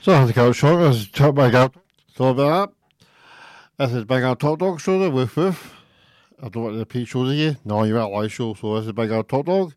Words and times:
Så 0.00 0.14
han 0.14 0.32
got 0.32 0.56
short 0.56 0.80
as 0.80 1.08
top 1.08 1.34
back 1.34 1.54
out. 1.54 1.74
About 2.18 2.36
that. 2.36 2.68
I 3.78 3.88
said 3.88 4.06
back 4.06 4.22
out 4.22 4.40
top 4.40 4.58
dog 4.58 4.80
show 4.80 5.10
with 5.10 5.36
with. 5.36 5.72
I 6.42 6.48
don't 6.48 6.64
want 6.64 6.78
the 6.78 6.86
Pete 6.86 7.08
shows 7.08 7.32
again. 7.32 7.58
No, 7.64 7.84
you're 7.84 7.98
at 7.98 8.10
live 8.10 8.32
show, 8.32 8.54
so 8.54 8.76
this 8.76 8.86
is 8.86 8.92
big 8.92 9.10
out 9.10 9.28
top 9.28 9.46
dog. 9.46 9.74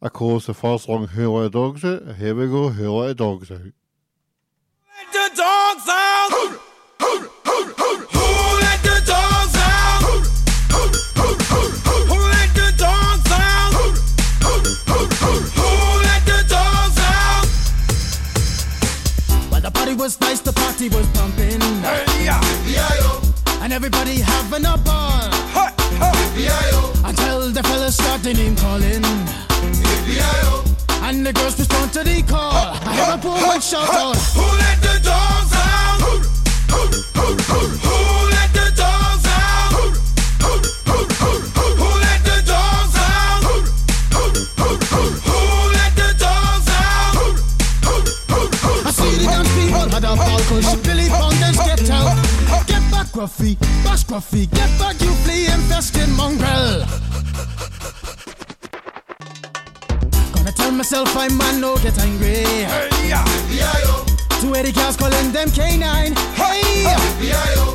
Of 0.00 0.12
course 0.12 0.46
the 0.46 0.54
first 0.54 0.84
song 0.84 1.08
Who 1.08 1.30
Let 1.30 1.52
the 1.52 1.58
Dogs 1.58 1.84
Out. 1.84 2.16
Here 2.16 2.34
we 2.34 2.46
go, 2.46 2.68
Who 2.68 2.90
Let 2.90 3.08
the 3.08 3.14
Dogs 3.14 3.50
Out. 3.50 3.60
Let 3.60 5.12
the 5.12 5.36
dogs 5.36 5.88
out! 5.88 6.15
Was 20.06 20.20
nice, 20.20 20.40
the 20.40 20.52
party 20.52 20.88
was 20.88 21.04
pumping, 21.18 21.60
and 23.60 23.72
everybody 23.72 24.20
having 24.20 24.64
a 24.64 24.78
ball. 24.78 25.26
Until 27.04 27.50
the 27.50 27.62
fellas 27.64 27.96
started 27.96 28.36
name 28.36 28.54
calling, 28.54 29.02
and 31.02 31.26
the 31.26 31.32
girls 31.32 31.58
respond 31.58 31.92
to 31.94 32.04
the 32.04 32.22
call. 32.22 32.52
I 32.86 32.94
hear 32.94 33.14
a 33.14 33.18
woman 33.26 33.60
shout 33.60 33.88
out, 33.88 34.16
Who 34.38 34.46
let 34.62 34.78
the 34.80 34.96
dogs 35.02 35.52
out? 35.54 35.98
Who 35.98 36.12
let 36.20 37.24
the 37.26 37.66
dogs 37.90 38.35
had 50.46 50.58
a 50.58 50.62
ball, 50.62 50.62
cause 50.62 50.76
Billy 50.82 51.08
Fountains 51.08 51.56
get 51.56 51.90
out. 51.90 52.16
Get 52.66 52.82
back, 52.90 53.06
Gruffy, 53.08 53.58
bash 53.84 54.04
Gruffy, 54.04 54.50
get 54.50 54.70
back, 54.78 55.00
you 55.00 55.12
flea 55.24 55.46
infested 55.46 56.08
mongrel. 56.10 56.84
Gonna 60.34 60.52
tell 60.52 60.72
myself 60.72 61.16
I'm 61.16 61.36
man, 61.36 61.60
no 61.60 61.76
get 61.78 61.98
angry. 61.98 62.44
Two 64.40 64.54
eighty 64.54 64.72
cars 64.72 64.96
calling 64.96 65.32
them 65.32 65.48
K9. 65.48 66.14
Hey! 66.34 66.84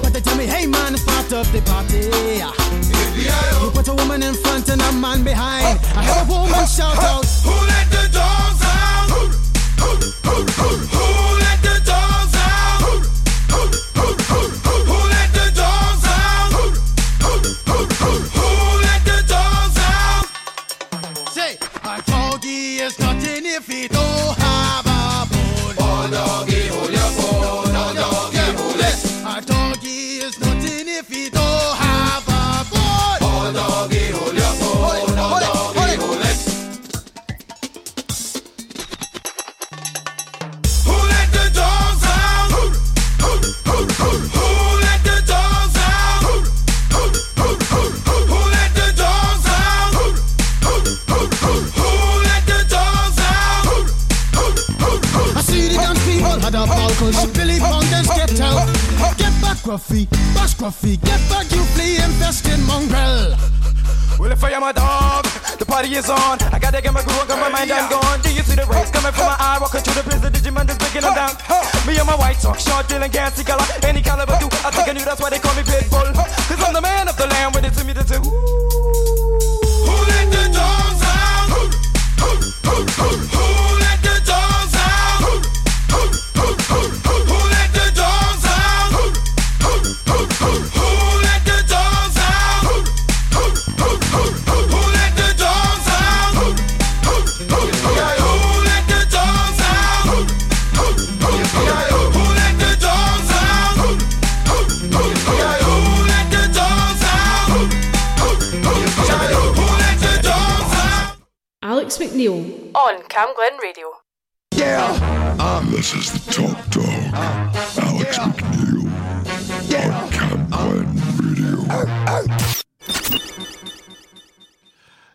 But 0.02 0.14
they 0.14 0.22
tell 0.22 0.38
me, 0.38 0.46
hey 0.46 0.68
man, 0.68 0.94
it's 0.94 1.04
part 1.04 1.32
of 1.34 1.52
the 1.52 1.62
party. 1.62 2.10
You 3.62 3.72
put 3.72 3.88
a 3.88 3.94
woman 3.94 4.24
in 4.24 4.34
front 4.36 4.70
and 4.70 4.82
a 4.82 4.92
man 4.92 5.24
behind. 5.24 5.80
I 5.96 6.04
heard 6.04 6.28
a 6.28 6.32
woman 6.32 6.68
shout 6.68 6.98
out. 6.98 7.26
Who 7.26 7.52
let 7.68 7.90
the 7.90 8.10
dogs 8.14 8.62
out? 8.64 8.82
Short, 72.60 72.88
drill, 72.88 73.04
and 73.04 73.12
gas, 73.14 73.38
lot. 73.48 73.84
any 73.84 74.02
caliber 74.02 74.38
dude. 74.40 74.54
I 74.66 74.72
think 74.72 74.90
I 74.90 74.94
knew 74.94 75.06
that's 75.06 75.22
why 75.22 75.30
they 75.30 75.40
call 75.40 75.56
me 75.56 75.64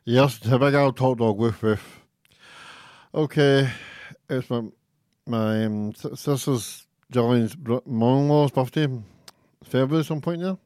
Yes, 0.08 0.38
the 0.38 0.56
big 0.56 0.72
out 0.76 0.96
top 0.96 1.18
dog 1.18 1.36
with 1.36 1.60
with. 1.62 1.82
Okay, 3.12 3.68
it's 4.30 4.48
my 4.48 4.62
my 5.26 5.64
um, 5.64 5.94
sister's 5.96 6.86
Johnny's 7.10 7.56
br- 7.56 7.78
mom-in-law's 7.84 8.52
birthday, 8.52 8.86
February 9.64 10.04
some 10.04 10.20
point 10.20 10.42
there. 10.42 10.56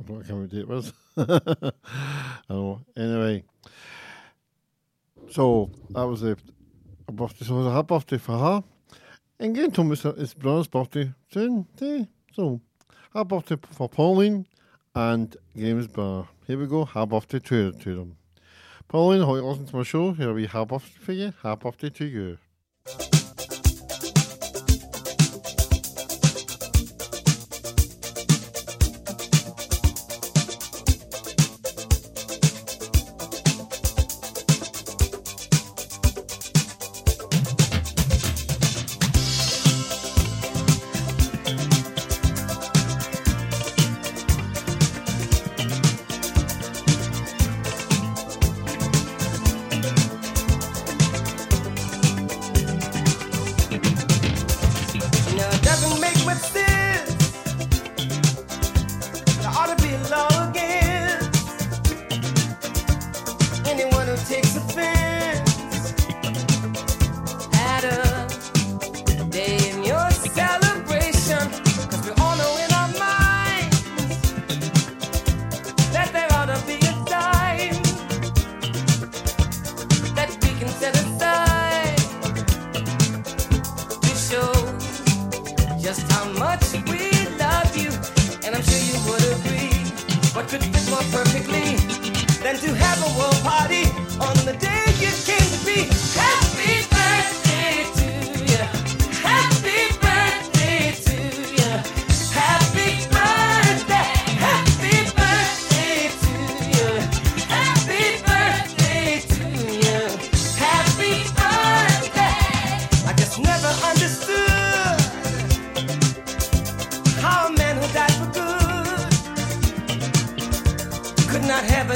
I 0.00 0.02
don't 0.08 0.28
know 0.28 0.36
what 0.38 0.50
date 0.50 0.58
it 0.62 0.68
was. 0.68 0.92
I 1.16 1.72
know. 2.50 2.80
Anyway, 2.96 3.44
so 5.30 5.70
that 5.90 6.02
was 6.02 6.24
a, 6.24 6.36
a 7.06 7.12
birthday. 7.12 7.44
So 7.44 7.54
it 7.54 7.64
was 7.66 7.72
her 7.72 7.82
birthday 7.84 8.18
for 8.18 8.36
her. 8.36 8.64
And 9.38 9.56
again, 9.56 9.70
told 9.70 9.90
me 9.90 9.96
it's 10.18 10.34
brother's 10.34 10.66
birthday 10.66 11.12
soon. 11.32 11.68
eh? 11.82 12.04
So 12.34 12.60
her 13.14 13.24
birthday 13.24 13.58
for 13.70 13.88
Pauline 13.88 14.44
and 14.96 15.36
Games 15.56 15.86
Bar. 15.86 16.28
Here 16.48 16.58
we 16.58 16.66
go. 16.66 16.84
Her 16.84 17.06
birthday 17.06 17.38
to 17.38 17.70
to 17.70 17.94
them. 17.94 18.16
Pauline, 18.88 19.24
hoi 19.24 19.40
ons 19.40 19.70
maar 19.70 19.86
zo. 19.86 20.14
Ja, 20.16 20.32
wie 20.32 20.46
hap 20.48 20.72
af 20.72 20.84
te 20.84 21.00
vinden, 21.00 21.34
hap 21.40 21.64
af 21.66 21.76
te 21.76 22.10
you. 22.10 22.38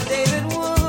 David 0.00 0.44
Wood. 0.54 0.81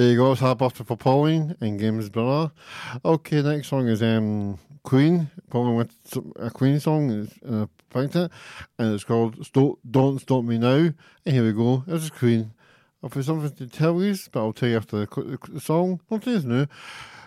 There 0.00 0.12
you 0.12 0.16
go. 0.16 0.32
It's 0.32 0.40
Buster 0.40 0.82
for 0.82 0.96
Pauline 0.96 1.54
and 1.60 1.78
Games 1.78 2.08
Brother. 2.08 2.52
Okay, 3.04 3.42
next 3.42 3.68
song 3.68 3.86
is 3.86 4.02
um, 4.02 4.58
Queen. 4.82 5.30
Pauline 5.50 5.76
with 5.76 5.94
a 6.36 6.48
Queen 6.48 6.80
song, 6.80 7.10
uh, 7.10 7.46
and 7.46 7.62
I 7.64 7.68
picked 7.92 8.16
it. 8.16 8.30
And 8.78 8.94
it's 8.94 9.04
called 9.04 9.44
Stop, 9.44 9.78
Don't 9.90 10.18
Stop 10.18 10.44
Me 10.44 10.56
Now. 10.56 10.76
And 10.78 10.94
here 11.26 11.44
we 11.44 11.52
go. 11.52 11.84
This 11.86 12.04
is 12.04 12.10
Queen. 12.10 12.50
I've 13.04 13.10
got 13.10 13.24
something 13.26 13.54
to 13.54 13.66
tell 13.66 14.02
you, 14.02 14.16
but 14.32 14.40
I'll 14.40 14.54
tell 14.54 14.70
you 14.70 14.78
after 14.78 15.04
the, 15.04 15.60
song. 15.60 16.00
What 16.08 16.26
is 16.26 16.46
new. 16.46 16.64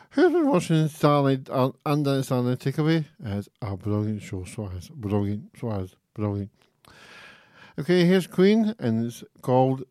Who's 0.10 0.32
been 0.32 0.48
watching 0.48 0.88
Starlight 0.88 1.52
uh, 1.52 1.74
and 1.86 2.04
Dan 2.04 2.24
Starlight 2.24 2.58
Takeaway? 2.58 3.06
It's 3.24 3.50
a 3.62 3.78
brilliant 3.78 4.24
show, 4.24 4.46
so 4.46 4.66
Suarez. 4.66 4.90
Brilliant, 4.90 5.56
Suarez. 5.60 5.96
Brilliant. 6.16 6.50
Okay, 7.78 8.04
here's 8.06 8.26
Queen, 8.26 8.74
and 8.80 9.06
it's 9.06 9.24
called 9.44 9.84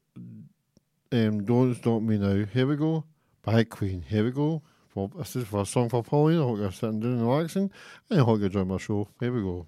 um, 1.12 1.44
Don't 1.44 1.74
Stop 1.74 2.02
Me 2.02 2.18
Now, 2.18 2.44
Here 2.52 2.66
We 2.66 2.76
Go, 2.76 3.04
Bye, 3.42 3.64
Queen, 3.64 4.02
Here 4.02 4.24
We 4.24 4.30
Go. 4.30 4.62
For, 4.88 5.10
this 5.16 5.36
is 5.36 5.46
for 5.46 5.62
a 5.62 5.66
song 5.66 5.88
for 5.88 6.02
Pauline. 6.02 6.38
I 6.38 6.42
hope 6.42 6.58
you're 6.58 6.72
sitting 6.72 7.00
down 7.00 7.12
and 7.12 7.26
relaxing, 7.26 7.70
and 8.10 8.20
I 8.20 8.22
hope 8.22 8.40
you 8.40 8.46
enjoy 8.46 8.64
my 8.64 8.76
show. 8.76 9.08
Here 9.20 9.32
we 9.32 9.40
go. 9.40 9.66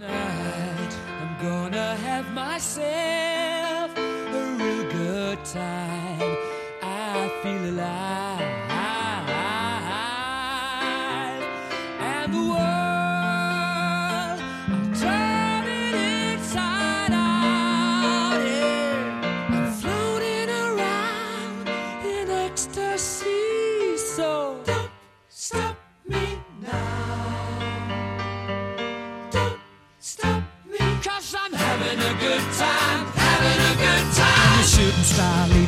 I'm 0.00 1.40
gonna 1.40 1.94
have 1.96 2.32
myself 2.32 3.96
a 3.96 4.56
real 4.58 4.90
good 4.90 5.44
time. 5.44 6.36
I 6.82 7.30
feel 7.42 7.70
alive. 7.70 8.23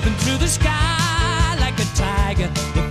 leaping 0.06 0.18
through 0.20 0.38
the 0.38 0.46
sky 0.46 1.56
like 1.58 1.78
a 1.80 1.84
tiger. 1.96 2.85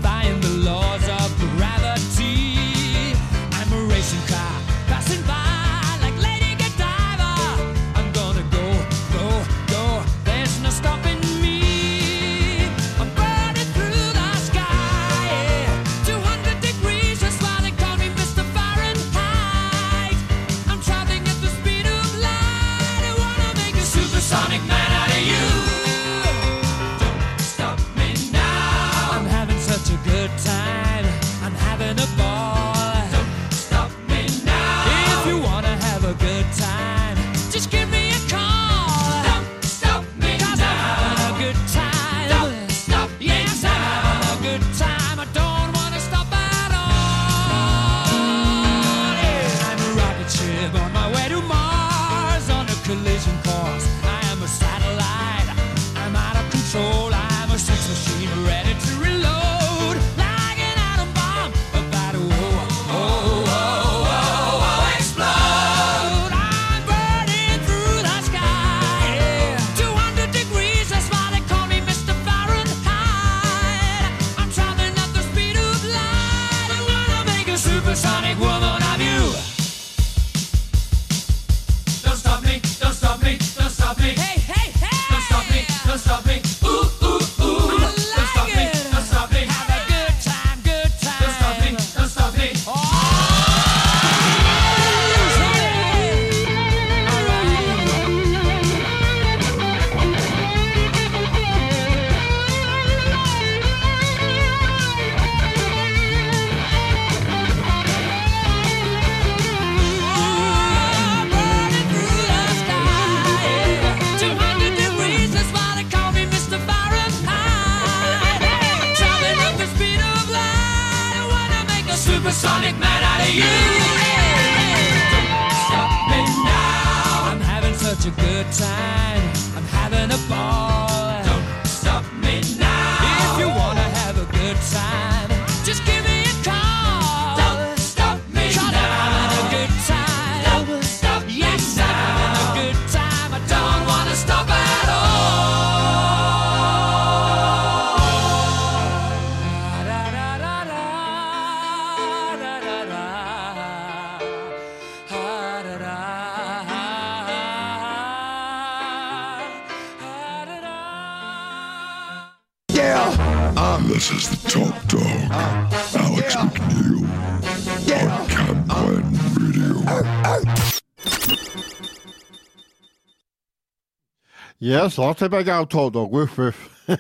Yes, 174.66 174.98
lot 174.98 175.22
of 175.22 175.30
big 175.30 175.48
owl 175.48 175.68
toad 175.68 175.94
dog. 175.94 176.10
Woof 176.10 176.40
woof. 176.40 176.88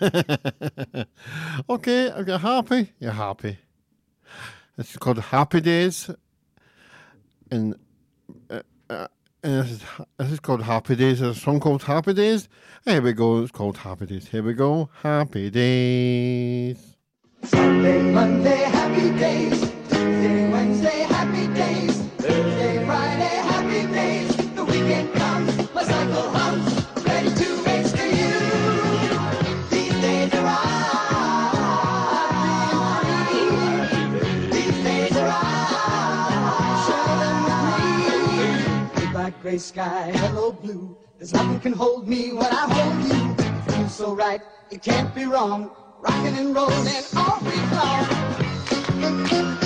okay, 1.67 2.05
if 2.05 2.27
you're 2.27 2.37
happy, 2.37 2.91
you're 2.99 3.11
happy. 3.11 3.57
It's 4.77 4.95
called 4.97 5.17
Happy 5.17 5.61
Days, 5.61 6.11
and 7.49 7.73
uh, 8.51 8.59
uh, 8.87 9.07
and 9.41 9.63
this 9.63 9.71
is, 9.71 9.81
this 10.19 10.31
is 10.33 10.39
called 10.41 10.61
Happy 10.61 10.95
Days. 10.95 11.21
There's 11.21 11.37
a 11.37 11.39
song 11.39 11.59
called 11.59 11.81
Happy 11.81 12.13
Days. 12.13 12.47
Here 12.85 13.01
we 13.01 13.13
go. 13.13 13.41
It's 13.41 13.51
called 13.51 13.77
Happy 13.77 14.05
Days. 14.05 14.27
Here 14.27 14.43
we 14.43 14.53
go. 14.53 14.91
Happy 15.01 15.49
Days. 15.49 16.77
Sunday, 17.45 18.11
Monday, 18.11 18.57
Happy 18.57 19.09
Days. 19.17 19.59
Tuesday, 19.89 20.51
Wednesday, 20.51 20.99
Happy 21.09 21.47
Days. 21.55 21.74
gray 39.45 39.59
sky, 39.59 40.11
hello 40.11 40.51
blue. 40.51 40.97
There's 41.19 41.31
nothing 41.31 41.59
can 41.59 41.73
hold 41.73 42.07
me 42.07 42.33
when 42.33 42.47
I 42.47 42.65
hold 42.67 42.97
you. 43.05 43.45
It 43.45 43.71
feels 43.71 43.93
so 43.93 44.15
right, 44.15 44.41
it 44.71 44.81
can't 44.81 45.13
be 45.13 45.25
wrong. 45.25 45.69
Rocking 46.01 46.35
and 46.35 46.55
rolling 46.55 47.03
all 47.15 47.39
week 47.41 47.71
long. 47.71 49.64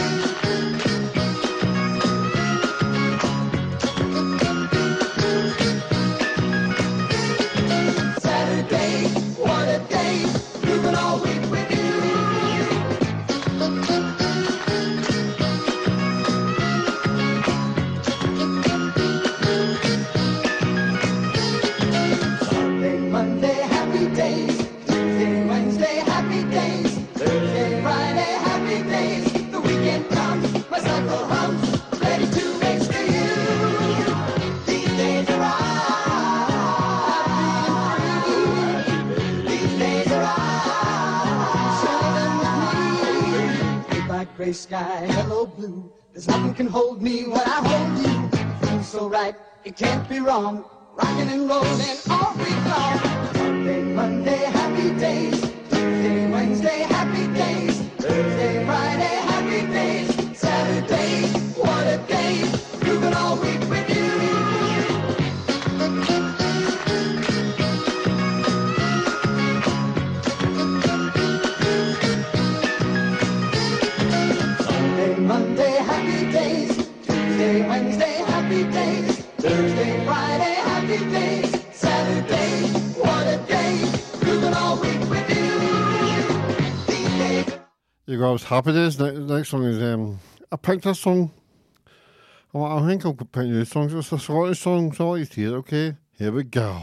Sky, 44.70 45.08
hello 45.08 45.48
blue. 45.48 45.92
There's 46.14 46.28
nothing 46.28 46.54
can 46.54 46.68
hold 46.68 47.02
me 47.02 47.24
when 47.24 47.42
I 47.42 47.60
hold 47.70 47.92
you. 48.06 48.68
Feels 48.68 48.88
so 48.88 49.10
right, 49.10 49.36
it 49.66 49.76
can't 49.76 50.08
be 50.08 50.20
wrong. 50.20 50.64
Rocking 50.96 51.28
and 51.28 51.50
rolling 51.50 51.98
all 52.12 52.36
week 52.38 52.66
long. 52.70 53.00
Monday, 53.34 53.82
Monday, 53.82 54.38
happy 54.38 54.90
days. 55.00 55.39
Go, 88.20 88.28
I 88.28 88.32
was 88.34 88.44
happy 88.44 88.74
days. 88.74 89.00
Next, 89.00 89.18
next 89.18 89.50
song 89.50 89.64
is, 89.64 89.82
um, 89.82 90.20
I 90.52 90.58
picked 90.58 90.84
this 90.84 91.00
song. 91.00 91.32
I 92.54 92.86
think 92.86 93.06
I'll 93.06 93.14
pick 93.14 93.48
new 93.48 93.64
songs. 93.64 93.94
It's 93.94 94.12
a 94.12 94.20
Scottish 94.20 94.60
song, 94.60 94.92
so 94.92 95.14
it's 95.14 95.34
here, 95.34 95.56
okay? 95.56 95.96
Here 96.18 96.34
we 96.34 96.44
go. 96.44 96.82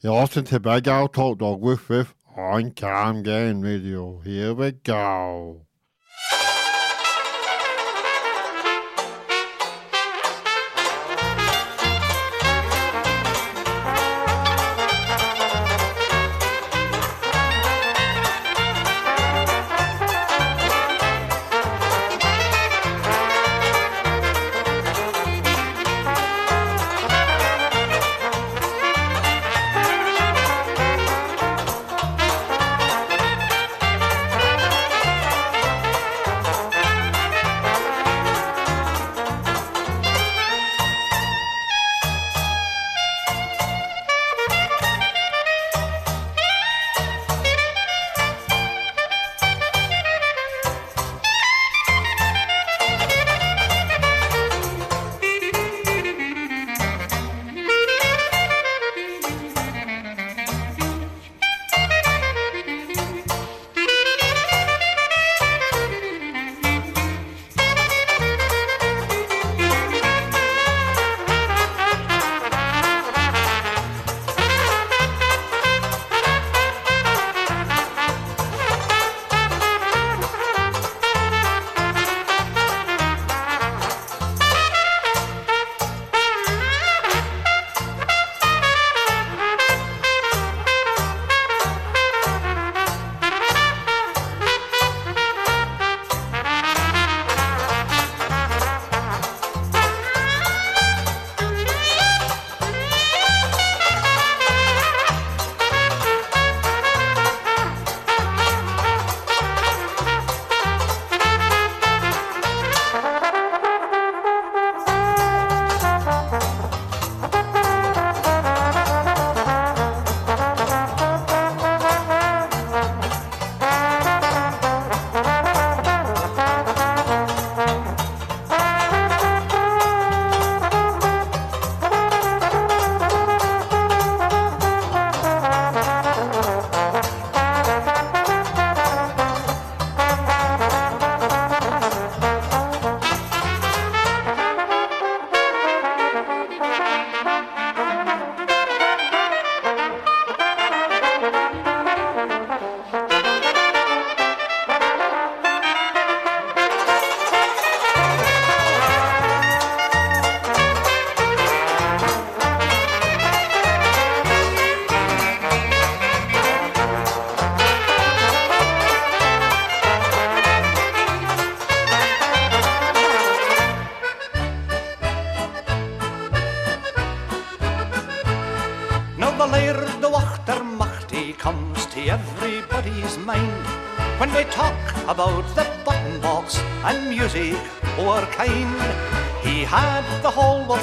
You're 0.00 0.20
listening 0.20 0.46
to 0.46 0.58
Big 0.58 0.88
Al 0.88 1.06
Talk 1.06 1.38
Dog 1.38 1.60
with 1.60 1.88
with 1.88 2.14
on 2.36 2.72
Camglen 2.72 3.62
Radio. 3.62 4.18
Here 4.24 4.52
we 4.52 4.72
go. 4.72 5.66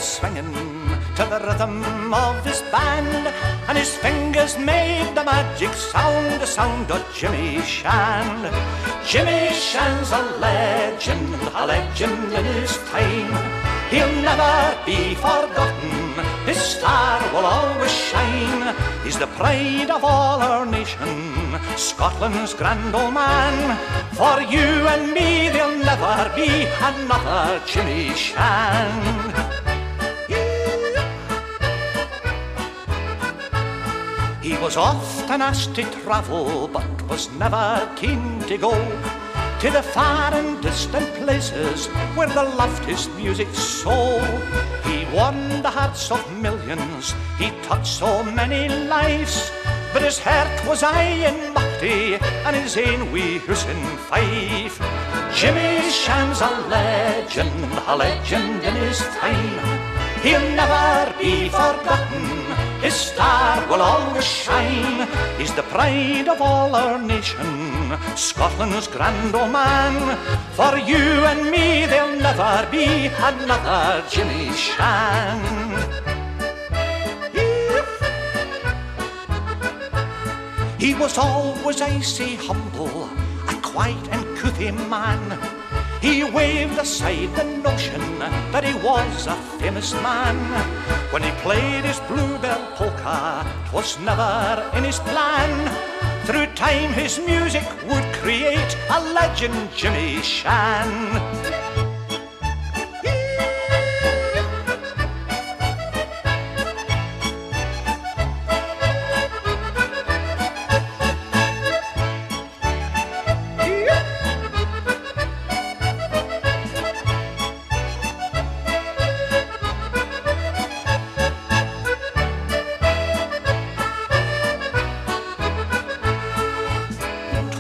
Swinging 0.02 0.54
to 1.16 1.26
the 1.26 1.40
rhythm 1.46 2.14
of 2.14 2.46
his 2.46 2.62
band, 2.72 3.28
and 3.68 3.78
his 3.78 3.98
fingers 3.98 4.58
made 4.58 5.14
the 5.14 5.26
magic 5.26 5.74
sound, 5.74 6.40
the 6.40 6.48
sound 6.48 6.90
of 6.90 7.04
Jimmy 7.14 7.60
Shand. 7.62 8.48
Jimmy 9.06 9.54
Shand's 9.54 10.12
a 10.14 10.22
legend, 10.40 11.36
a 11.54 11.66
legend 11.66 12.32
in 12.32 12.46
his 12.46 12.78
time. 12.90 13.34
He'll 13.90 14.22
never 14.22 14.78
be 14.86 15.16
forgotten. 15.16 16.14
His 16.46 16.58
star 16.58 17.22
will 17.34 17.46
always 17.46 17.92
shine. 17.92 18.74
He's 19.04 19.20
the 19.20 19.28
pride 19.28 19.92
of 19.92 20.06
all 20.06 20.42
our 20.42 20.66
nation, 20.66 21.60
Scotland's 21.76 22.54
grand 22.54 22.96
old 22.96 23.14
man. 23.14 23.78
For 24.14 24.40
you 24.42 24.88
and 24.88 25.12
me, 25.12 25.50
there'll 25.50 25.78
never 25.78 26.32
be 26.38 26.68
another 26.82 27.62
Jimmy 27.66 28.16
Shand. 28.16 29.49
Was 34.70 34.78
often 34.78 35.42
asked 35.42 35.74
to 35.78 35.84
travel, 36.04 36.68
but 36.68 36.86
was 37.10 37.28
never 37.40 37.90
keen 37.96 38.40
to 38.42 38.56
go 38.56 38.70
to 39.62 39.72
the 39.72 39.82
far 39.82 40.32
and 40.32 40.62
distant 40.62 41.12
places 41.16 41.88
where 42.14 42.28
the 42.28 42.44
loved 42.44 42.86
music 43.18 43.48
so. 43.50 44.22
He 44.86 45.08
won 45.12 45.64
the 45.64 45.72
hearts 45.72 46.12
of 46.12 46.22
millions, 46.40 47.16
he 47.40 47.50
touched 47.64 47.88
so 47.88 48.22
many 48.22 48.70
lives, 48.70 49.52
but 49.92 50.04
his 50.04 50.20
heart 50.20 50.54
was 50.68 50.84
aye 50.84 51.26
in 51.30 51.52
Muchty 51.56 52.22
and 52.46 52.56
his 52.56 52.78
ain 52.78 53.12
wee 53.12 53.40
Hussein 53.40 53.84
Fife. 54.06 54.78
Jimmy 55.34 55.90
Shand's 55.90 56.42
a 56.42 56.52
legend, 56.70 57.74
a 57.88 57.96
legend 57.96 58.62
in 58.62 58.76
his 58.76 59.00
time. 59.18 59.80
He'll 60.22 60.48
never 60.54 61.12
be 61.18 61.50
forgotten. 61.50 62.39
His 62.82 62.94
star 62.94 63.68
will 63.68 63.82
always 63.82 64.24
shine. 64.24 65.08
He's 65.38 65.54
the 65.54 65.64
pride 65.64 66.30
of 66.30 66.42
all 66.42 66.74
our 66.74 66.98
nation, 66.98 67.98
Scotland's 68.16 68.88
grand 68.88 69.36
old 69.36 69.52
man. 69.52 70.18
For 70.54 70.78
you 70.78 71.26
and 71.28 71.52
me, 71.52 71.86
there'll 71.86 72.16
never 72.16 72.66
be 72.72 73.08
another 73.08 74.04
Jimmy 74.10 74.52
Shand. 74.54 75.84
He 80.80 80.96
was 80.96 81.18
always 81.18 81.82
icy 81.82 82.36
humble, 82.36 83.10
a 83.50 83.54
quiet 83.62 84.08
and 84.12 84.24
couthy 84.38 84.72
man. 84.72 85.38
He 86.02 86.24
waved 86.24 86.80
aside 86.80 87.36
the 87.36 87.44
notion 87.44 88.20
that 88.54 88.64
he 88.64 88.74
was 88.76 89.28
a 89.28 89.36
famous 89.60 89.94
man. 89.96 90.79
When 91.12 91.24
he 91.24 91.32
played 91.42 91.86
his 91.86 92.00
bluebell 92.02 92.62
polka, 92.76 93.44
'twas 93.66 93.98
never 94.00 94.64
in 94.78 94.84
his 94.84 95.00
plan. 95.00 95.52
Through 96.26 96.54
time 96.54 96.94
his 96.94 97.18
music 97.18 97.66
would 97.90 98.06
create 98.22 98.78
a 98.92 99.00
legend, 99.00 99.74
Jimmy 99.76 100.22
Shand. 100.22 101.79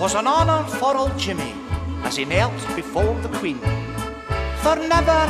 Twas 0.10 0.22
an 0.22 0.28
honour 0.28 0.64
for 0.80 0.98
old 0.98 1.16
Jimmy 1.20 1.54
as 2.02 2.16
he 2.16 2.26
knelt 2.26 2.60
before 2.76 3.14
the 3.22 3.30
Queen. 3.38 3.60
For 4.64 4.76
never 4.76 5.22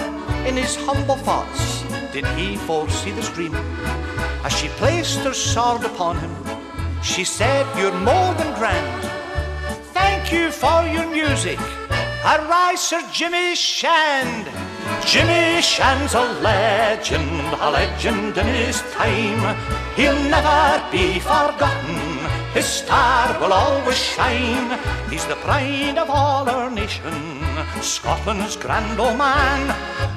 in 0.48 0.56
his 0.56 0.78
humble 0.78 1.18
thoughts 1.18 1.84
did 2.14 2.26
he 2.38 2.56
foresee 2.56 3.12
this 3.12 3.28
dream. 3.28 3.54
As 4.46 4.54
she 4.54 4.70
placed 4.80 5.20
her 5.26 5.34
sword 5.34 5.84
upon 5.84 6.18
him, 6.20 6.34
she 7.04 7.26
said, 7.26 7.66
You're 7.78 7.92
more 7.92 8.34
than 8.36 8.58
grand. 8.58 9.04
Thank 9.92 10.32
you 10.32 10.50
for 10.50 10.88
your 10.88 11.08
music. 11.12 11.60
Arise, 12.24 12.80
Sir 12.80 13.04
Jimmy 13.12 13.56
Shand. 13.56 14.48
Jimmy 15.06 15.62
Shand's 15.62 16.14
a 16.14 16.24
legend, 16.40 17.42
a 17.60 17.70
legend 17.70 18.38
in 18.38 18.48
his 18.48 18.82
time. 18.94 19.44
He'll 19.98 20.24
never 20.30 20.90
be 20.90 21.20
forgotten. 21.20 21.89
His 22.54 22.66
star 22.66 23.40
will 23.40 23.54
always 23.54 23.98
shine. 23.98 24.78
He's 25.10 25.26
the 25.26 25.36
pride 25.36 25.98
of 25.98 26.10
all 26.10 26.50
our 26.50 26.72
nation, 26.72 27.14
Scotland's 27.82 28.56
grand 28.56 29.00
old 29.00 29.18
man. 29.18 29.62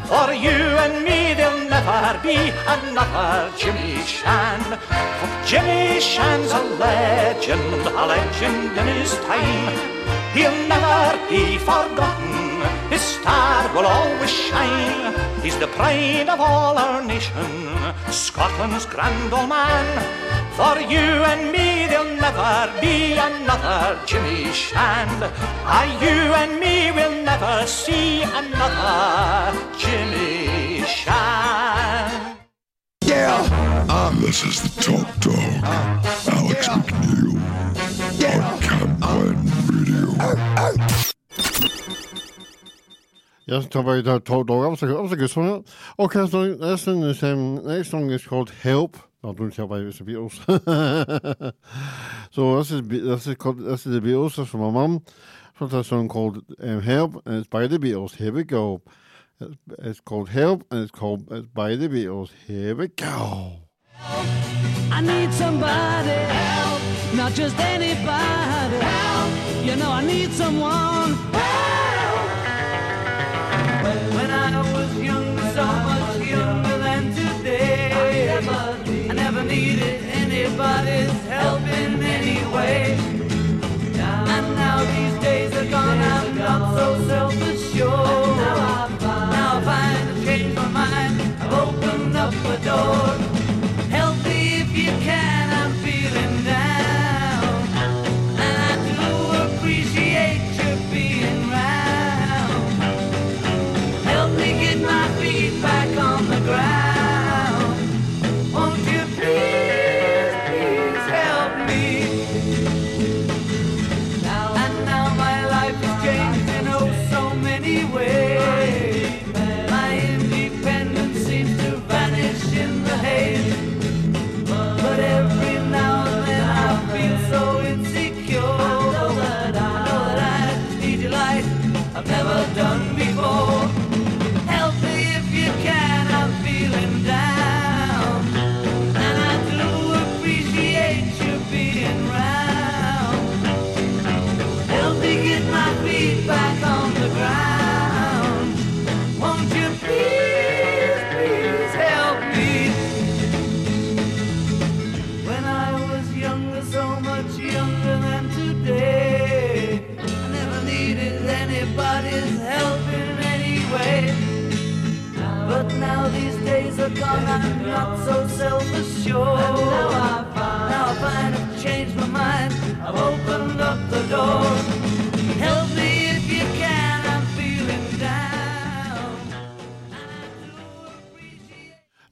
For 0.06 0.32
you 0.32 0.58
and 0.84 1.04
me, 1.04 1.34
there'll 1.34 1.68
never 1.68 2.18
be 2.22 2.36
another 2.66 3.52
Jimmy 3.58 4.02
Shand. 4.04 4.64
For 4.64 5.30
Jimmy 5.46 6.00
Shand's 6.00 6.52
a 6.52 6.62
legend, 6.80 7.86
a 7.86 8.06
legend 8.06 8.78
in 8.78 8.86
his 8.96 9.14
time. 9.28 9.76
He'll 10.32 10.68
never 10.68 11.18
be 11.28 11.58
forgotten. 11.58 12.62
His 12.90 13.02
star 13.02 13.72
will 13.74 13.86
always 13.86 14.30
shine. 14.30 15.21
He's 15.42 15.58
the 15.58 15.66
pride 15.66 16.28
of 16.28 16.40
all 16.40 16.78
our 16.78 17.02
nation, 17.02 17.68
Scotland's 18.10 18.86
grand 18.86 19.32
old 19.32 19.48
man. 19.48 19.86
For 20.54 20.78
you 20.80 21.06
and 21.32 21.50
me, 21.50 21.86
there'll 21.88 22.14
never 22.16 22.72
be 22.80 23.14
another 23.14 23.98
Jimmy 24.06 24.52
Shand. 24.52 25.24
Ah, 25.64 25.84
you 26.00 26.32
and 26.40 26.60
me 26.60 26.92
will 26.92 27.24
never 27.24 27.66
see 27.66 28.22
another 28.22 29.58
Jimmy 29.76 30.84
Shand. 30.86 32.36
Yeah. 33.04 33.72
This 34.20 34.44
is 34.44 34.62
the 34.62 34.80
Top 34.80 35.08
Dog, 35.20 35.34
Alex 36.38 36.68
McNeil, 36.68 37.36
on 38.32 38.60
Camglen 38.60 39.38
Radio. 39.68 41.11
Talk 43.60 43.74
about 43.74 44.04
that 44.04 44.24
top 44.24 44.46
dog. 44.46 44.62
That 44.62 44.70
was 44.70 44.82
a 44.82 44.86
good, 44.86 44.96
that 44.96 45.02
was 45.02 45.12
a 45.12 45.16
good 45.16 45.30
song. 45.30 45.64
Okay, 45.98 46.26
so 46.26 46.54
next 46.54 46.86
one 46.86 47.02
is 47.02 47.22
um, 47.22 47.66
next 47.66 47.90
song 47.90 48.10
is 48.10 48.24
called 48.24 48.48
Help. 48.48 48.96
I 49.22 49.32
don't 49.32 49.52
tell 49.52 49.66
by 49.66 49.80
it's 49.80 49.98
the 49.98 50.04
Beatles. 50.04 51.52
so 52.30 52.56
this 52.56 52.70
is 52.70 52.80
this 52.88 53.26
is 53.26 53.34
called 53.36 53.58
this 53.58 53.86
is 53.86 53.92
the 53.92 54.00
Beatles. 54.00 54.36
This 54.36 54.46
is 54.46 54.48
from 54.48 54.60
my 54.60 54.70
mum. 54.70 55.04
So 55.58 55.78
it's 55.78 55.88
song 55.88 56.08
called 56.08 56.42
um, 56.60 56.80
Help, 56.80 57.22
and 57.26 57.36
it's 57.36 57.46
by 57.46 57.66
the 57.66 57.78
Beatles. 57.78 58.16
Here 58.16 58.32
we 58.32 58.44
go. 58.44 58.80
It's, 59.38 59.56
it's 59.80 60.00
called 60.00 60.30
Help, 60.30 60.64
and 60.70 60.80
it's 60.84 60.90
called 60.90 61.30
it's 61.30 61.46
by 61.48 61.76
the 61.76 61.90
Beatles. 61.90 62.30
Here 62.46 62.74
we 62.74 62.88
go. 62.88 63.58
I 64.00 65.02
need 65.02 65.30
somebody 65.34 66.08
help, 66.08 66.80
not 67.14 67.32
just 67.34 67.58
anybody 67.58 68.76
help. 68.78 69.64
You 69.64 69.76
know 69.76 69.90
I 69.90 70.04
need 70.06 70.30
someone 70.32 71.12
help. 71.34 71.51
Help 93.90 94.16
me 94.24 94.60
if 94.60 94.76
you 94.76 94.90
can, 95.04 95.21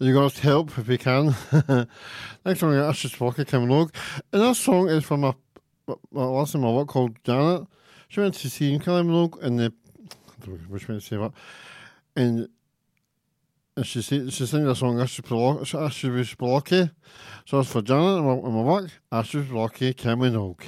You 0.02 0.14
got 0.14 0.32
to 0.32 0.42
help 0.42 0.78
if 0.78 0.88
you 0.88 0.96
can. 0.96 1.34
Next 2.46 2.60
song, 2.60 2.72
that's 2.72 3.00
just 3.00 3.20
Walker 3.20 3.44
Kim 3.44 3.68
Logue. 3.68 3.94
And 4.32 4.40
that 4.40 4.54
song 4.54 4.88
is 4.88 5.04
from 5.04 5.24
a, 5.24 5.36
a 5.88 5.94
last 6.14 6.54
in 6.54 6.62
my 6.62 6.70
work 6.70 6.88
called 6.88 7.22
Janet. 7.22 7.66
She 8.08 8.20
went 8.20 8.32
to 8.36 8.48
see 8.48 8.78
Kim 8.78 9.12
Logue 9.12 9.36
in 9.42 9.56
the 9.56 9.74
Which 10.68 10.88
way 10.88 10.94
to 10.94 11.00
say 11.02 11.18
that? 11.18 11.32
And, 12.16 12.48
and 13.76 13.86
she 13.86 14.00
said 14.00 14.32
she 14.32 14.46
sang 14.46 14.64
the 14.64 14.74
song 14.74 14.98
Ashley 15.02 15.22
Spilocchi. 15.22 16.90
So 17.44 17.60
it's 17.60 17.70
for 17.70 17.82
Janet 17.82 18.20
and 18.20 18.26
my, 18.26 18.48
my 18.48 18.62
work, 18.62 18.90
Ashley 19.12 19.42
Spilocchi, 19.42 19.94
Cameron 19.94 20.36
Oak. 20.36 20.64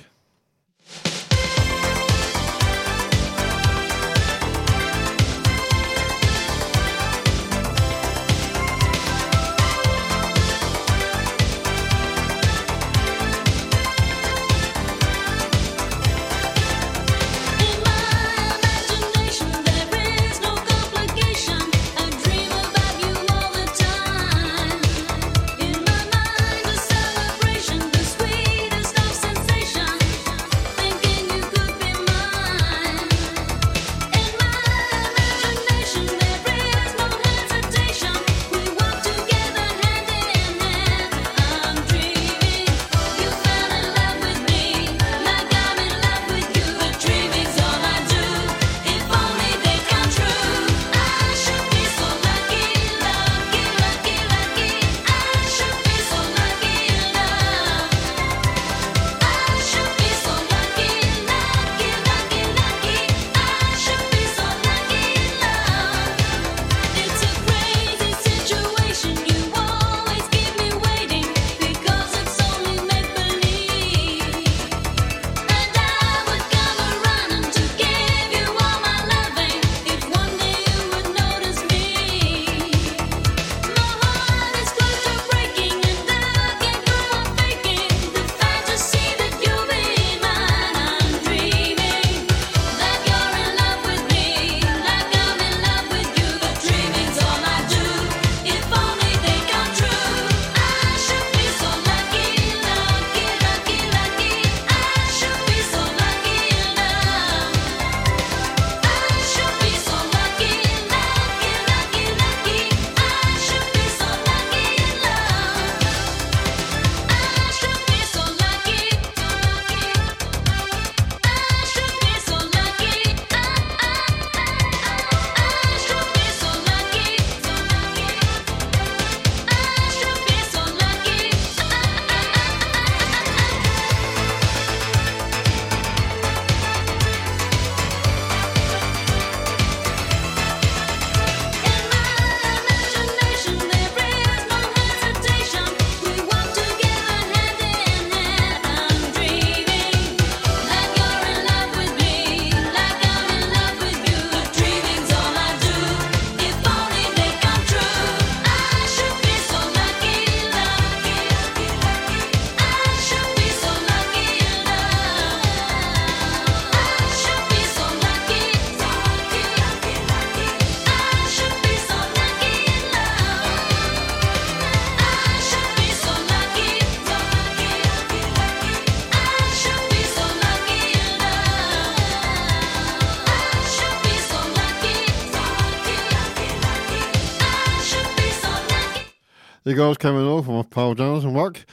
The 189.83 189.87
girls 189.87 189.99
coming 189.99 190.25
over 190.25 190.47
from 190.47 190.65
Paul 190.67 190.95
Johnson 190.95 191.35
work. 191.35 191.65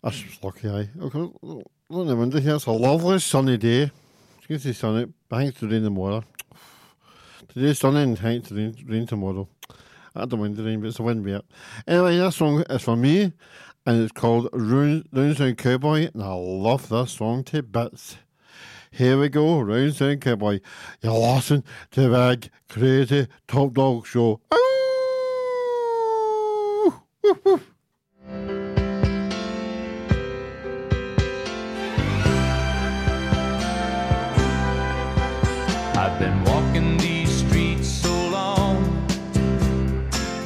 That's 0.00 0.22
lucky. 0.40 0.68
Okay, 0.68 1.32
look 1.42 1.66
in 1.90 2.06
the 2.06 2.14
window 2.14 2.38
here. 2.38 2.54
It's 2.54 2.66
a 2.66 2.70
lovely 2.70 3.18
sunny 3.18 3.56
day. 3.56 3.90
It's 4.38 4.46
going 4.46 4.60
to 4.60 4.68
say 4.68 4.72
sunny, 4.72 5.06
but 5.28 5.36
I 5.36 5.50
to 5.50 5.66
rain 5.66 5.82
tomorrow. 5.82 6.22
Today's 7.48 7.80
sunny 7.80 8.02
and 8.02 8.12
it's 8.16 8.48
to 8.50 8.54
rain, 8.54 8.76
rain 8.86 9.04
tomorrow. 9.04 9.48
I 10.14 10.26
don't 10.26 10.42
mind 10.42 10.56
the 10.56 10.62
rain, 10.62 10.80
but 10.80 10.90
it's 10.90 11.00
a 11.00 11.02
wind 11.02 11.24
beat. 11.24 11.40
Anyway, 11.88 12.18
that 12.18 12.34
song 12.34 12.62
is 12.70 12.82
for 12.82 12.94
me, 12.94 13.32
and 13.84 14.00
it's 14.00 14.12
called 14.12 14.48
Round 14.52 15.36
Sound 15.36 15.58
Cowboy, 15.58 16.08
and 16.14 16.22
I 16.22 16.34
love 16.34 16.88
this 16.88 17.10
song 17.10 17.42
to 17.44 17.64
bits. 17.64 18.16
Here 18.92 19.18
we 19.18 19.28
go, 19.28 19.58
Round 19.58 19.92
Sound 19.92 20.20
Cowboy. 20.20 20.60
You're 21.02 21.14
listening 21.14 21.64
to 21.90 22.02
the 22.02 22.10
big, 22.10 22.48
crazy 22.68 23.26
Top 23.48 23.72
Dog 23.72 24.06
Show. 24.06 24.40
Ow! 24.54 24.85
Woof, 27.26 27.44
woof. 27.44 27.74
I've 35.96 36.20
been 36.20 36.44
walking 36.44 36.96
these 36.98 37.28
streets 37.28 37.88
so 37.88 38.14
long, 38.28 39.08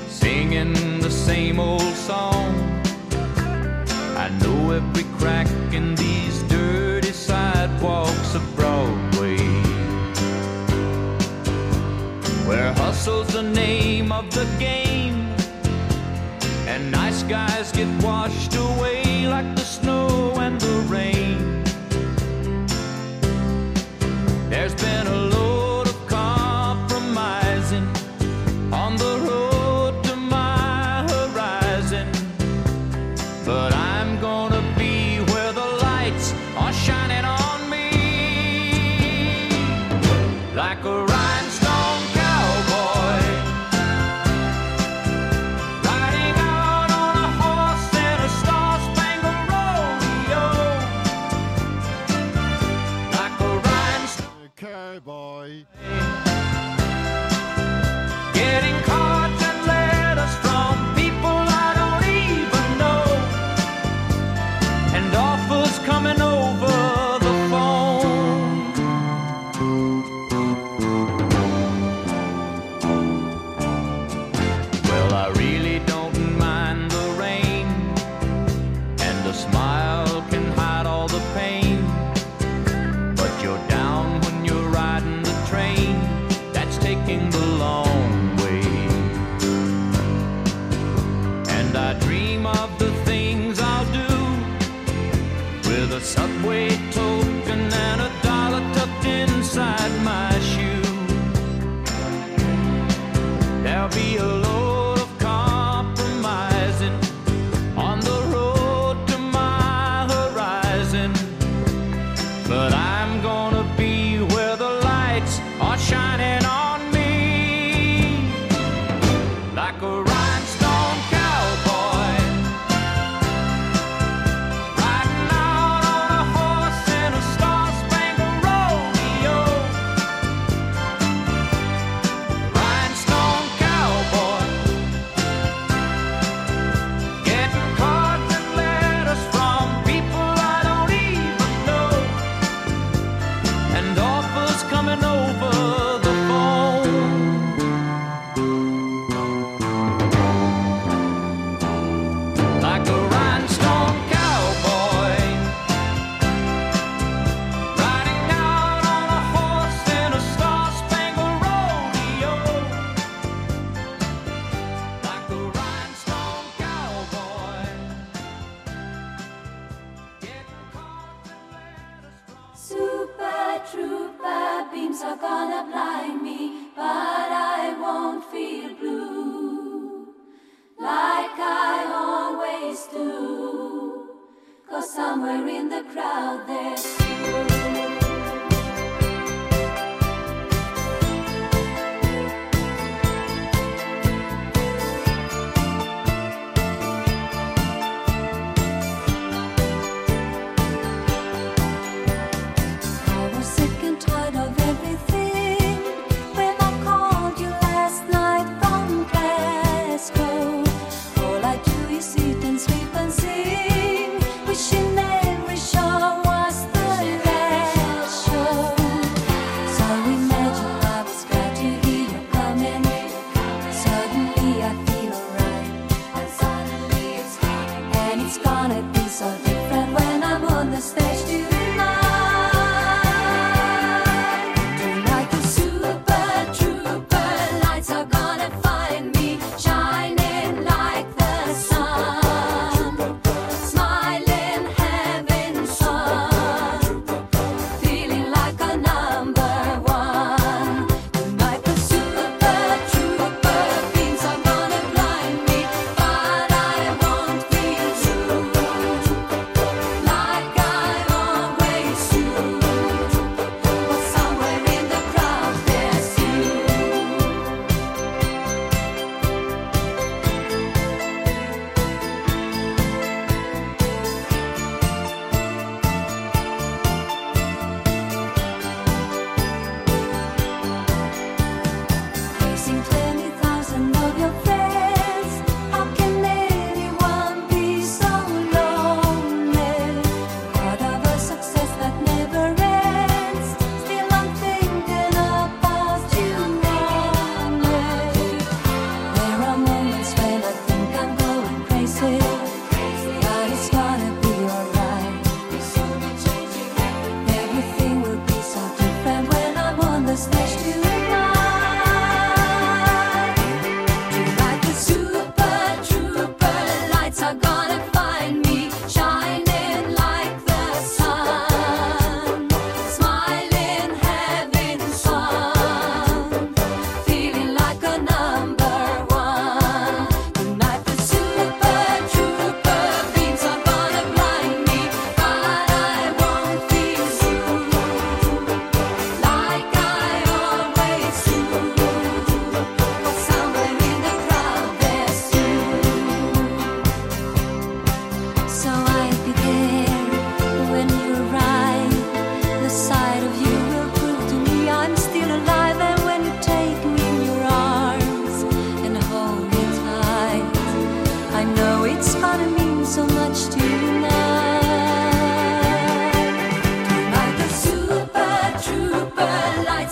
singing 0.08 1.00
the 1.00 1.10
same 1.10 1.60
old 1.60 1.82
song. 1.82 2.54
I 4.16 4.30
know 4.40 4.70
every 4.70 5.04
crack 5.18 5.48
in 5.74 5.94
these 5.96 6.42
dirty 6.44 7.12
sidewalks 7.12 8.34
of 8.34 8.56
Broadway, 8.56 9.36
where 12.48 12.72
hustle's 12.72 13.34
the 13.34 13.42
name 13.42 14.12
of 14.12 14.30
the 14.30 14.46
game, 14.58 14.79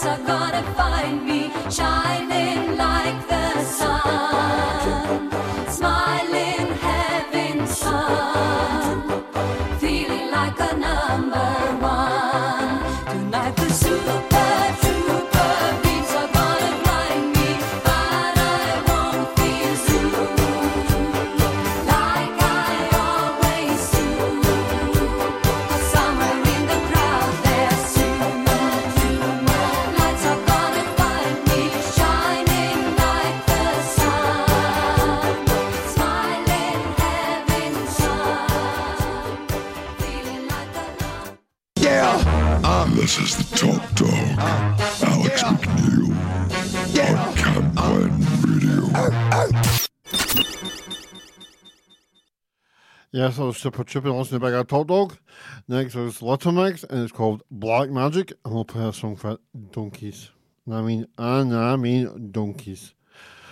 are 0.08 0.18
gonna 0.26 0.62
find 0.74 1.26
me. 1.26 1.50
Shine 1.70 2.07
Yes, 53.28 53.38
I 53.38 53.42
was 53.42 53.58
super 53.58 53.84
tripping 53.84 54.16
listening 54.16 54.40
to 54.40 54.46
Big 54.46 54.54
Ad 54.54 54.70
Top 54.70 54.86
Dog. 54.86 55.18
Next 55.68 55.94
is 55.96 56.22
Little 56.22 56.50
Mix, 56.50 56.82
and 56.82 57.02
it's 57.02 57.12
called 57.12 57.42
Black 57.50 57.90
Magic, 57.90 58.32
and 58.42 58.54
we'll 58.54 58.64
play 58.64 58.88
a 58.88 58.90
song 58.90 59.16
for 59.16 59.36
donkeys. 59.70 60.30
I 60.72 60.80
mean, 60.80 61.06
and 61.18 61.54
I 61.54 61.76
mean 61.76 62.32
donkeys. 62.32 62.94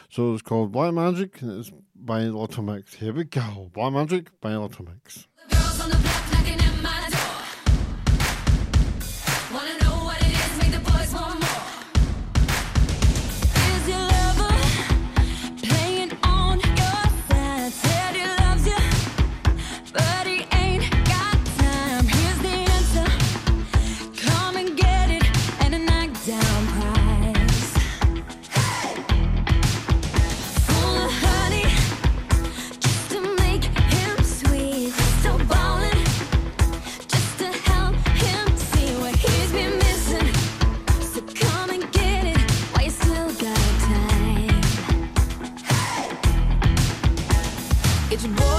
So 0.08 0.32
it's 0.32 0.40
called 0.40 0.72
Black 0.72 0.94
Magic, 0.94 1.42
and 1.42 1.60
it's 1.60 1.70
by 1.94 2.20
Little 2.22 2.62
Mix. 2.62 2.94
Here 2.94 3.12
we 3.12 3.24
go. 3.24 3.70
Black 3.74 3.92
Magic 3.92 4.40
by 4.40 4.56
Little 4.56 4.86
Mix. 4.86 5.26
The 5.50 6.35
It's 48.18 48.55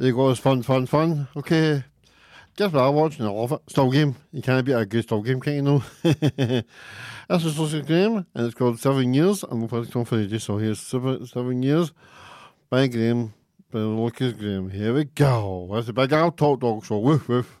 It 0.00 0.16
was 0.16 0.38
fun, 0.38 0.62
fun, 0.62 0.86
fun. 0.86 1.28
Okay. 1.36 1.84
Guess 2.56 2.72
what 2.72 2.82
I 2.82 2.88
watched? 2.88 3.20
No, 3.20 3.36
off 3.36 3.52
it. 3.52 3.60
Still 3.68 3.90
game. 3.90 4.16
You 4.32 4.40
can't 4.40 4.64
beat 4.64 4.72
a 4.72 4.86
good 4.86 5.02
still 5.02 5.20
game, 5.20 5.40
can 5.40 5.52
you 5.52 5.62
know? 5.62 5.82
That's 6.02 7.44
a 7.44 7.50
social 7.50 7.82
game, 7.82 8.24
and 8.34 8.46
it's 8.46 8.54
called 8.54 8.80
Seven 8.80 9.12
Years. 9.12 9.42
I'm 9.42 9.66
going 9.66 9.84
to 9.84 9.92
come 9.92 10.06
for 10.06 10.18
you, 10.18 10.38
so 10.38 10.56
here's 10.56 10.80
seven, 10.80 11.26
seven 11.26 11.62
Years 11.62 11.92
by 12.70 12.86
Graham, 12.86 13.34
by 13.70 13.80
Lukas 13.80 14.32
Graham. 14.32 14.70
Here 14.70 14.94
we 14.94 15.04
go. 15.04 15.68
That's 15.70 15.88
the 15.88 15.92
big 15.92 16.14
old 16.14 16.38
talk 16.38 16.60
dog 16.60 16.82
show. 16.82 16.98
Woof, 16.98 17.28
woof. 17.28 17.60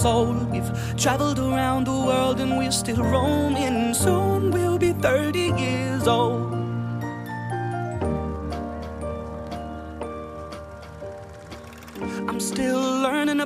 sold. 0.00 0.50
We've 0.50 0.72
traveled 0.96 1.38
around 1.38 1.86
the 1.86 1.92
world 1.92 2.40
and 2.40 2.56
we're 2.56 2.72
still 2.72 3.02
roaming. 3.02 3.92
Soon 3.92 4.50
we'll 4.50 4.78
be 4.78 4.92
30 4.92 5.38
years 5.60 6.08
old. 6.08 6.49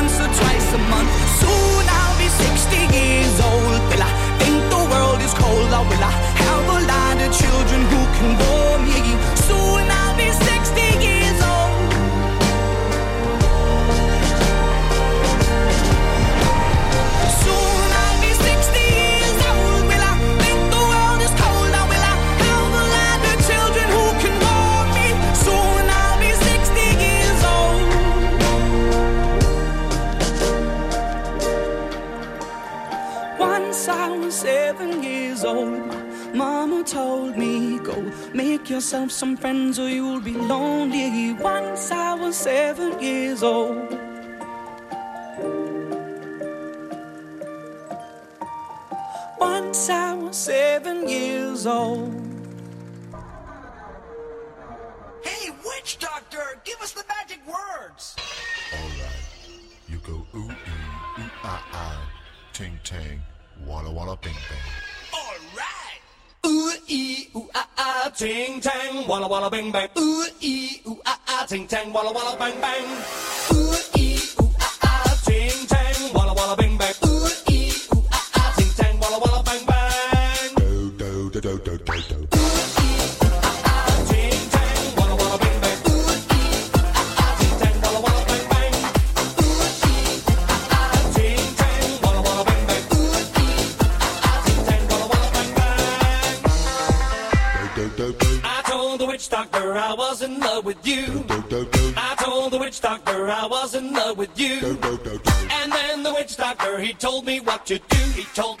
once 0.00 0.18
or 0.18 0.30
twice 0.40 0.68
a 0.72 0.80
month. 0.92 1.12
Soon 1.40 1.84
I'll 1.98 2.16
be 2.16 2.28
60 2.28 2.76
years 2.96 3.36
old. 3.48 3.80
Will 3.90 4.04
I 4.10 4.12
think 4.40 4.58
the 4.74 4.82
world 4.92 5.20
is 5.26 5.34
cold? 5.34 5.70
Or 5.78 5.84
will 5.90 6.04
I 6.12 6.14
have 6.44 6.66
a 6.76 6.80
lot 6.92 7.16
of 7.24 7.30
children 7.42 7.80
who 7.90 8.00
can 8.16 8.30
bore 8.40 8.78
me? 8.88 9.00
Soon 9.48 9.84
I'll 10.00 10.16
be 10.16 10.28
seven 35.50 35.82
old, 35.82 36.34
mama 36.34 36.84
told 36.84 37.36
me, 37.36 37.78
Go 37.78 38.12
make 38.34 38.70
yourself 38.70 39.10
some 39.10 39.36
friends 39.36 39.78
or 39.78 39.88
you'll 39.88 40.20
be 40.20 40.32
lonely. 40.32 41.32
Once 41.34 41.90
I 41.90 42.14
was 42.14 42.36
seven 42.36 43.00
years 43.00 43.42
old. 43.42 43.98
Once 49.38 49.90
I 49.90 50.14
was 50.14 50.36
seven 50.36 51.08
years 51.08 51.66
old. 51.66 52.12
Hey, 55.22 55.50
witch 55.64 55.98
doctor, 55.98 56.44
give 56.64 56.80
us 56.80 56.92
the 56.92 57.04
magic 57.08 57.40
words. 57.46 58.16
All 58.72 58.88
right, 59.02 59.26
you 59.88 59.98
go 59.98 60.26
ooh 60.34 60.50
ee, 60.50 61.22
ooh 61.22 61.30
ah 61.44 61.64
ah, 61.72 62.10
ting 62.52 62.78
tang, 62.84 63.20
walla 63.66 63.90
walla 63.90 64.16
bing 64.16 64.34
bang. 64.48 64.79
Ooh 66.46 66.72
ee 66.88 67.28
ooh 67.36 67.48
ah 67.54 67.68
ah, 67.76 68.08
ting 68.16 68.60
tang, 68.64 69.04
walla 69.08 69.26
walla 69.28 69.48
bang 69.50 69.68
bang. 69.72 69.88
Ooh 69.98 70.24
ee 70.40 70.80
ooh 70.88 70.98
ah 71.04 71.18
ah, 71.28 71.42
ting 71.50 71.66
tang, 71.68 71.92
walla 71.92 72.10
walla 72.16 72.32
bang 72.40 72.56
bang. 72.64 72.84
Ooh 73.52 73.59
I 103.30 103.46
was 103.46 103.74
in 103.74 103.92
love 103.92 104.18
with 104.18 104.38
you. 104.38 104.58
And 104.58 105.72
then 105.72 106.02
the 106.02 106.12
witch 106.12 106.36
doctor, 106.36 106.78
he 106.78 106.92
told 106.92 107.26
me 107.26 107.40
what 107.40 107.66
to 107.66 107.78
do. 107.78 107.96
He 108.14 108.24
told 108.34 108.59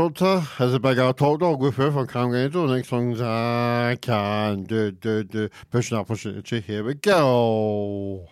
has 0.00 0.16
stolthed, 0.16 0.46
altså 0.58 0.78
bakker 0.78 1.12
Tovdor 1.12 1.56
går 1.56 1.70
før 1.70 1.92
for 1.92 2.04
kramgen, 2.04 2.52
the 2.52 2.66
next 2.66 2.88
sang, 2.88 3.20
I 3.20 3.96
can 3.96 4.64
do, 4.64 4.90
do, 4.90 5.22
do. 5.22 5.48
push 5.70 5.92
up, 5.92 6.06
push 6.06 6.26
it, 6.26 6.64
here 6.66 6.82
we 6.84 6.94
go. 6.94 8.26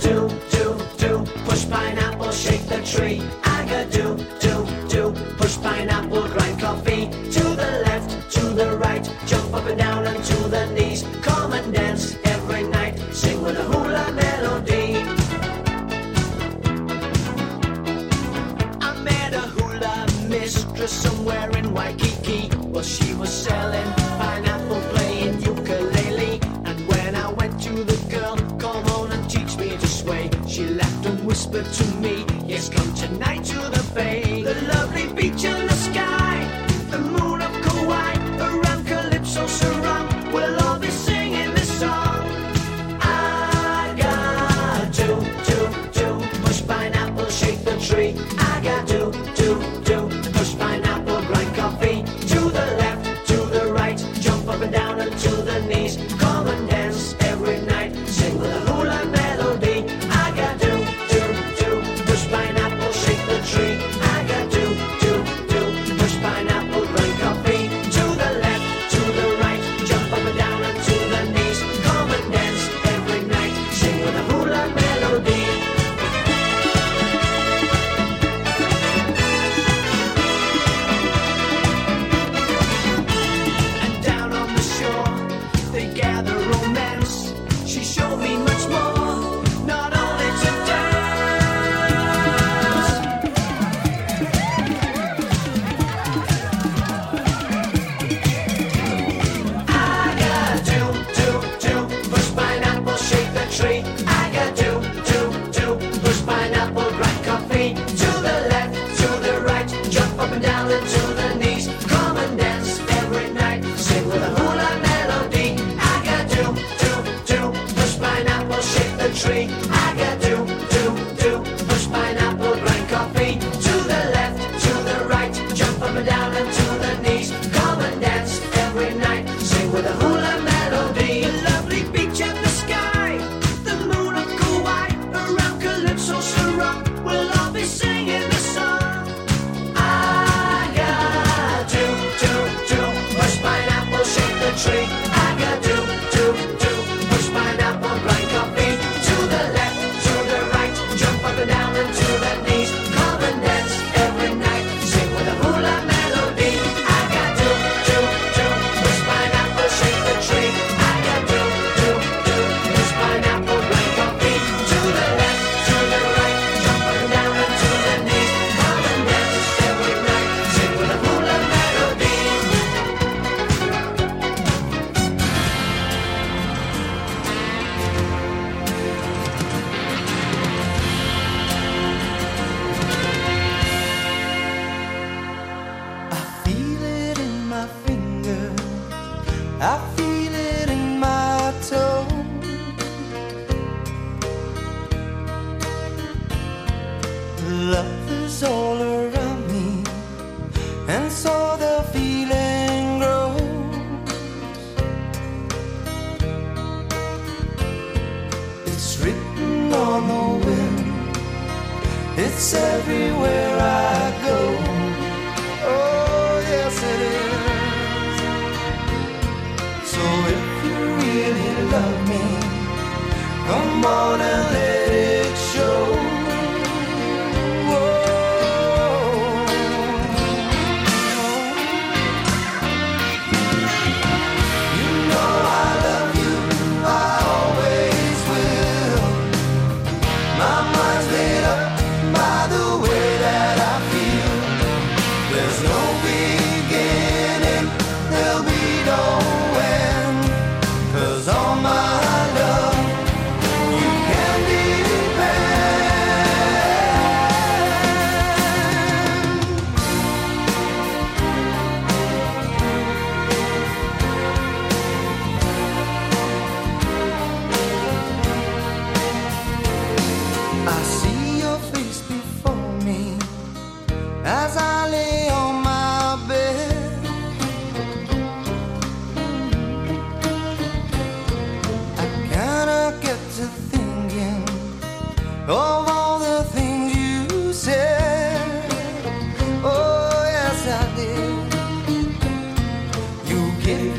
do 0.00 0.28
do 0.50 0.78
do 0.98 1.24
push 1.46 1.64
pineapple 1.70 2.32
shake 2.32 2.66
the 2.68 2.80
Tree. 2.84 3.20
I 3.44 3.66
gotta 3.68 3.90
do, 3.98 4.16
do, 4.40 4.54
do, 4.88 5.12
push 5.36 5.56
pineapple, 5.58 6.28
grind 6.28 6.60
coffee 6.60 7.06
to 7.34 7.42
the 7.60 7.70
left, 7.86 8.30
to 8.34 8.40
the 8.40 8.76
right, 8.76 9.04
jump 9.26 9.54
up 9.54 9.66
and 9.66 9.78
down 9.78 10.06
and 10.06 10.24
to 10.24 10.36
the 10.48 10.66
knees, 10.74 11.04
come 11.22 11.52
and 11.52 11.74
dance 11.74 12.31
sing 13.22 13.40
with 13.42 13.56
a 13.64 13.66
hula 13.72 14.06
melody. 14.22 14.86
I 18.88 18.90
met 19.08 19.32
a 19.42 19.44
hula 19.54 19.96
mistress 20.28 20.92
somewhere 21.04 21.50
in 21.60 21.72
Waikiki. 21.72 22.40
Well, 22.72 22.82
she 22.96 23.14
was 23.14 23.32
selling 23.46 23.90
pineapple, 24.20 24.82
playing 24.92 25.34
ukulele. 25.52 26.34
And 26.68 26.78
when 26.90 27.14
I 27.14 27.28
went 27.38 27.54
to 27.66 27.74
the 27.90 27.98
girl, 28.14 28.36
come 28.64 28.84
on 28.96 29.12
and 29.12 29.22
teach 29.30 29.52
me 29.62 29.68
to 29.82 29.88
sway, 30.00 30.24
she 30.48 30.66
laughed 30.80 31.06
and 31.06 31.18
whispered 31.28 31.68
to 31.78 31.86
me, 32.04 32.26
Yes, 32.52 32.68
come 32.68 32.92
tonight 32.94 33.44
to 33.52 33.60
the 33.76 33.84
bay, 33.94 34.42
the 34.42 34.56
lovely 34.74 35.06
beach 35.18 35.44
and 35.44 35.68
the 35.70 35.78
sky. 35.88 36.31
tree. 47.92 48.14
I 48.38 48.60
got 48.64 48.88
to 48.88 49.21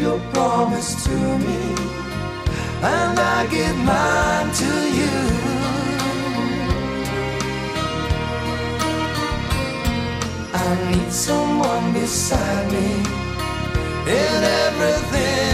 your 0.04 0.20
promise 0.34 1.02
to 1.06 1.18
me, 1.46 1.62
and 2.94 3.18
I 3.36 3.48
give 3.56 3.78
mine 3.92 4.50
to 4.62 4.72
you. 5.00 5.16
I 10.66 10.70
need 10.92 11.12
someone 11.12 11.94
beside 11.94 12.66
me 12.76 12.90
in 14.20 14.40
everything. 14.66 15.53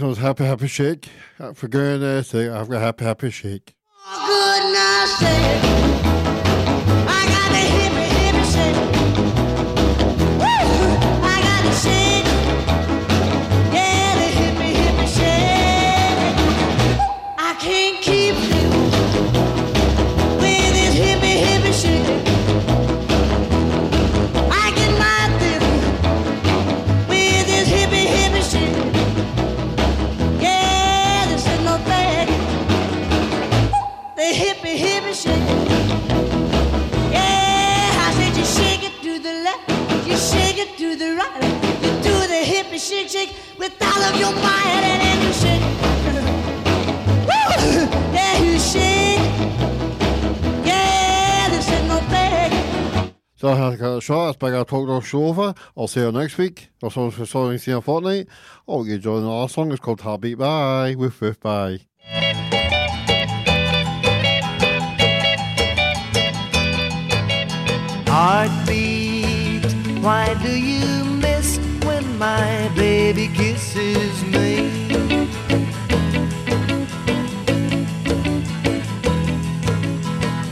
next 0.00 0.06
one's 0.06 0.18
Happy 0.18 0.44
Happy 0.44 0.66
Shake. 0.66 1.10
For 1.52 1.68
going 1.68 2.00
there, 2.00 2.22
say, 2.22 2.48
I've 2.48 2.70
got 2.70 2.80
Happy 2.80 3.04
Happy 3.04 3.30
Shake. 3.30 3.74
Oh, 4.06 5.89
Show 55.02 55.26
over. 55.26 55.54
I'll 55.76 55.88
see 55.88 56.00
you 56.00 56.12
next 56.12 56.38
week. 56.38 56.68
Or 56.82 56.90
so, 56.90 57.10
for 57.10 57.26
so 57.26 57.56
see 57.56 57.70
you 57.70 57.78
in 57.78 57.82
fortnight. 57.82 58.28
Or 58.66 58.86
you 58.86 58.98
join 58.98 59.24
our 59.24 59.48
song. 59.48 59.72
It's 59.72 59.80
called 59.80 60.00
Heartbeat 60.00 60.38
Bye 60.38 60.94
with 60.96 61.20
With 61.20 61.40
Bye. 61.40 61.80
Heartbeat, 68.12 69.64
why 70.02 70.34
do 70.42 70.50
you 70.50 71.04
miss 71.04 71.58
when 71.84 72.18
my 72.18 72.68
baby 72.74 73.28
kisses 73.28 74.24
me? 74.24 74.68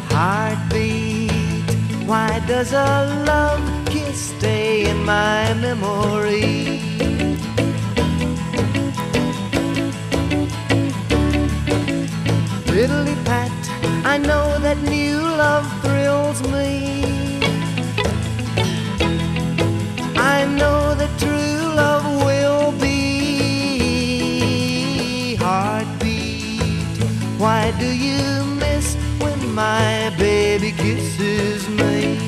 Heartbeat, 0.09 1.71
why 2.07 2.41
does 2.47 2.73
a 2.73 3.25
love 3.27 3.68
stay 4.19 4.91
in 4.91 5.05
my 5.05 5.55
memory. 5.55 6.81
Piddly 12.67 13.17
pat, 13.25 13.53
I 14.05 14.19
know 14.19 14.59
that 14.59 14.79
new 14.83 15.21
love 15.21 15.67
thrills 15.83 16.43
me. 16.55 16.73
I 20.35 20.45
know 20.59 20.95
that 21.01 21.13
true 21.19 21.63
love 21.83 22.07
will 22.27 22.73
be 22.81 22.97
heartbeat. 25.37 26.99
Why 27.39 27.71
do 27.79 27.87
you 27.87 28.45
miss 28.57 28.97
when 29.21 29.55
my 29.55 30.13
baby 30.19 30.73
kisses 30.73 31.69
me? 31.69 32.28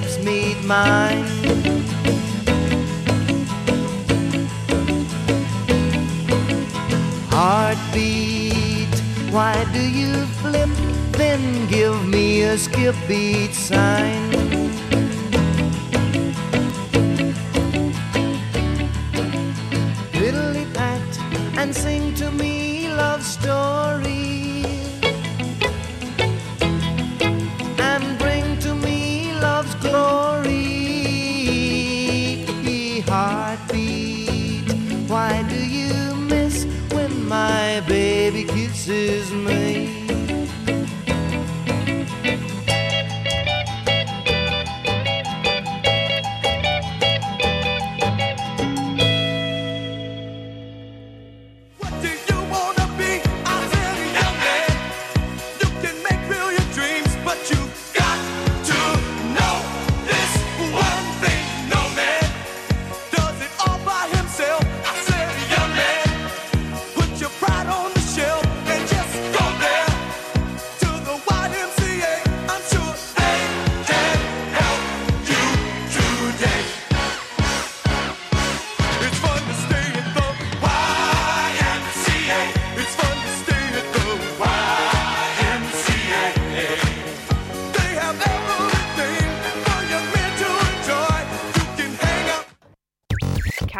lips 0.00 0.18
meet 0.18 0.62
mine. 0.64 1.24
Heartbeat, 7.30 8.94
why 9.30 9.64
do 9.72 9.80
you 9.80 10.26
flip? 10.40 10.68
Then 11.12 11.66
give 11.68 12.06
me 12.06 12.42
a 12.42 12.56
skip 12.58 12.94
beat 13.08 13.54
sign. 13.54 14.49